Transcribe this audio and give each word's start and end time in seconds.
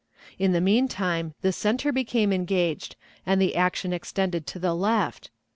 In 0.39 0.51
the 0.51 0.61
mean 0.61 0.87
time 0.87 1.35
the 1.43 1.51
center 1.53 1.91
became 1.91 2.33
engaged, 2.33 2.95
and 3.23 3.39
the 3.39 3.55
action 3.55 3.93
extended 3.93 4.47
to 4.47 4.57
the 4.57 4.73
left. 4.73 5.29